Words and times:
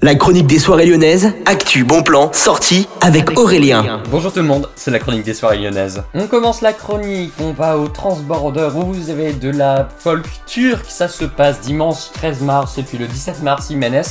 La 0.00 0.14
chronique 0.14 0.46
des 0.46 0.60
soirées 0.60 0.86
lyonnaises, 0.86 1.32
actu, 1.44 1.82
bon 1.82 2.04
plan, 2.04 2.32
sortie 2.32 2.86
avec 3.00 3.36
Aurélien. 3.36 4.00
Bonjour 4.12 4.32
tout 4.32 4.38
le 4.38 4.44
monde, 4.44 4.68
c'est 4.76 4.92
la 4.92 5.00
chronique 5.00 5.24
des 5.24 5.34
soirées 5.34 5.58
lyonnaises. 5.58 6.04
On 6.14 6.28
commence 6.28 6.60
la 6.60 6.72
chronique, 6.72 7.32
on 7.40 7.50
va 7.50 7.76
au 7.76 7.88
Transborder 7.88 8.68
où 8.76 8.92
vous 8.92 9.10
avez 9.10 9.32
de 9.32 9.50
la 9.50 9.88
folk 9.98 10.24
turque, 10.46 10.86
ça 10.88 11.08
se 11.08 11.24
passe 11.24 11.60
dimanche 11.62 12.12
13 12.14 12.42
mars 12.42 12.78
et 12.78 12.84
puis 12.84 12.96
le 12.96 13.08
17 13.08 13.42
mars 13.42 13.70
Jiménez. 13.70 14.02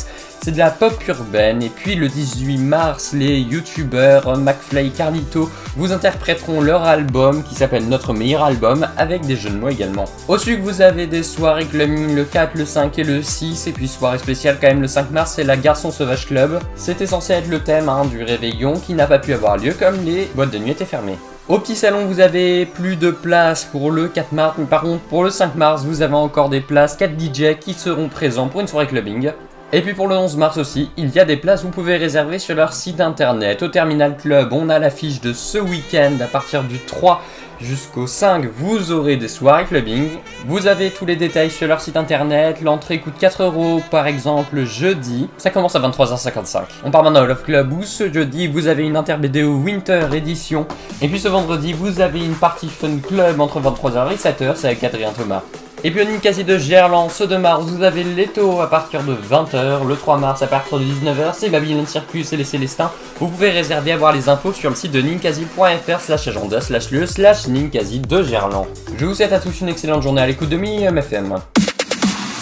C'est 0.41 0.51
de 0.51 0.57
la 0.57 0.69
pop 0.71 0.93
urbaine 1.07 1.61
et 1.61 1.70
puis 1.70 1.95
le 1.95 2.07
18 2.07 2.57
mars 2.57 3.11
les 3.13 3.39
youtubeurs 3.39 4.38
McFly 4.38 4.91
Carlito 4.91 5.49
vous 5.75 5.91
interpréteront 5.91 6.61
leur 6.61 6.83
album 6.83 7.43
qui 7.43 7.55
s'appelle 7.55 7.88
Notre 7.88 8.13
meilleur 8.13 8.43
album 8.43 8.88
avec 8.97 9.25
des 9.25 9.35
jeux 9.35 9.49
de 9.49 9.57
mots 9.57 9.70
également. 9.70 10.05
Au 10.27 10.38
sud 10.38 10.61
vous 10.61 10.81
avez 10.81 11.05
des 11.07 11.23
soirées 11.23 11.65
clubbing 11.65 12.15
le 12.15 12.23
4, 12.23 12.55
le 12.55 12.65
5 12.65 12.97
et 12.99 13.03
le 13.03 13.21
6 13.21 13.67
et 13.67 13.71
puis 13.71 13.88
soirée 13.88 14.20
spéciale 14.20 14.57
quand 14.61 14.67
même 14.67 14.81
le 14.81 14.88
5 14.88 15.11
mars 15.11 15.34
c'est 15.35 15.43
la 15.43 15.57
Garçon 15.57 15.91
Sauvage 15.91 16.27
Club. 16.27 16.59
C'était 16.75 17.07
censé 17.07 17.33
être 17.33 17.49
le 17.49 17.59
thème 17.59 17.90
hein, 17.90 18.05
du 18.05 18.23
réveillon 18.23 18.79
qui 18.79 18.93
n'a 18.93 19.07
pas 19.07 19.20
pu 19.20 19.34
avoir 19.34 19.57
lieu 19.57 19.73
comme 19.73 20.04
les 20.05 20.29
boîtes 20.34 20.51
de 20.51 20.59
nuit 20.59 20.71
étaient 20.71 20.85
fermées. 20.85 21.17
Au 21.49 21.59
petit 21.59 21.77
salon, 21.77 22.07
vous 22.07 22.20
avez 22.20 22.65
plus 22.65 22.98
de 22.98 23.09
place 23.09 23.63
pour 23.63 23.90
le 23.90 24.09
4 24.09 24.34
mars, 24.34 24.55
mais 24.57 24.65
par 24.65 24.81
contre, 24.81 25.01
pour 25.04 25.23
le 25.23 25.29
5 25.29 25.55
mars, 25.55 25.85
vous 25.85 26.01
avez 26.01 26.13
encore 26.13 26.49
des 26.49 26.59
places, 26.59 26.98
4 26.98 27.13
DJ 27.17 27.57
qui 27.57 27.73
seront 27.73 28.09
présents 28.09 28.49
pour 28.49 28.59
une 28.59 28.67
soirée 28.67 28.88
clubbing. 28.88 29.31
Et 29.73 29.81
puis 29.81 29.94
pour 29.94 30.07
le 30.07 30.16
11 30.16 30.38
mars 30.38 30.57
aussi, 30.57 30.91
il 30.95 31.09
y 31.09 31.20
a 31.20 31.26
des 31.26 31.35
places 31.35 31.63
vous 31.63 31.71
pouvez 31.71 31.98
réserver 31.98 32.39
sur 32.39 32.55
leur 32.55 32.71
site 32.71 33.02
internet. 33.02 33.62
Au 33.63 33.67
Terminal 33.67 34.16
Club, 34.16 34.53
on 34.53 34.70
a 34.70 34.80
l'affiche 34.80 35.20
de 35.20 35.34
ce 35.34 35.57
week-end 35.57 36.13
à 36.21 36.27
partir 36.27 36.63
du 36.63 36.80
3 36.80 37.21
jusqu'au 37.59 38.07
5, 38.07 38.45
vous 38.45 38.93
aurez 38.93 39.17
des 39.17 39.27
soirées 39.27 39.66
clubbing. 39.66 40.07
Vous 40.45 40.67
avez 40.67 40.91
tous 40.91 41.05
les 41.05 41.17
détails 41.17 41.52
sur 41.52 41.67
leur 41.67 41.81
site 41.81 41.98
internet. 41.98 42.62
L'entrée 42.62 43.02
coûte 43.02 43.16
4 43.20 43.43
euros 43.43 43.81
par 43.91 44.07
exemple 44.07 44.63
jeudi. 44.63 45.27
Ça 45.38 45.49
commence 45.49 45.76
à 45.76 45.81
23h55. 45.81 46.62
On 46.85 46.91
part 46.91 47.04
maintenant 47.04 47.23
au 47.23 47.27
Love 47.27 47.43
Club 47.43 47.73
où 47.73 47.84
ce 47.84 48.12
jeudi 48.12 48.48
vous 48.48 48.68
avez 48.68 48.84
une 48.84 48.95
interbédéo 48.95 49.57
Winter 49.57 50.07
Edition. 50.13 50.65
Et 51.01 51.10
puis 51.10 51.20
ce 51.20 51.27
vendredi 51.27 51.73
vous 51.73 51.99
avez 51.99 52.23
une 52.23 52.35
partie 52.35 52.70
Fun 52.70 52.99
Club 53.05 53.41
entre 53.41 53.60
23h 53.60 54.13
et 54.13 54.15
7h. 54.15 54.55
C'est 54.55 54.68
avec 54.68 54.84
Adrien 54.85 55.12
Thomas. 55.12 55.43
Et 55.83 55.91
puis 55.91 56.05
Ninkasi 56.05 56.43
de 56.43 56.57
Gerland, 56.57 57.09
ce 57.09 57.23
2 57.23 57.37
mars, 57.37 57.65
vous 57.65 57.83
avez 57.83 58.03
Leto 58.03 58.61
à 58.61 58.70
partir 58.70 59.03
de 59.03 59.13
20h. 59.13 59.87
Le 59.87 59.95
3 59.95 60.17
mars, 60.17 60.41
à 60.41 60.47
partir 60.47 60.79
de 60.79 60.83
19h, 60.83 61.33
c'est 61.33 61.49
Babylon 61.49 61.85
Circus 61.85 62.33
et 62.33 62.37
les 62.37 62.43
Célestins. 62.43 62.91
Vous 63.20 63.27
pouvez 63.27 63.51
réserver, 63.51 63.91
avoir 63.91 64.11
les 64.11 64.28
infos 64.28 64.53
sur 64.53 64.72
le 64.72 64.75
site 64.75 64.91
de 64.91 65.01
ninkasi.fr 65.01 66.00
slash 66.00 66.28
agenda 66.28 66.61
slash 66.61 66.89
lieu 66.89 67.05
slash 67.05 67.47
ninkasi 67.47 68.00
de 68.00 68.23
Gerland. 68.23 68.66
Je 68.97 69.05
vous 69.05 69.13
souhaite 69.13 69.33
à 69.33 69.39
tous 69.39 69.61
une 69.61 69.69
excellente 69.69 70.01
journée 70.01 70.22
à 70.22 70.28
l'écoute 70.28 70.50
de 70.50 70.57
Millennium 70.57 70.97
FM. 70.97 71.35